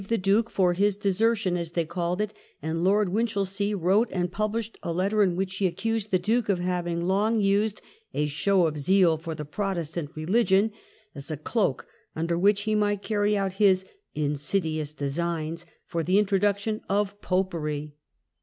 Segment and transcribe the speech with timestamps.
[0.07, 4.75] the Duke 'for his desertion as they called it, and Lord Winchelsea wrote and published
[4.81, 8.79] a letter in which he accused the Duke of having long used "a show of
[8.79, 10.71] zeal for the Protestant religion"
[11.13, 11.85] as a cloak
[12.15, 13.85] under which he might carry out his
[14.15, 17.93] "insidious designs" for the introduction of popery.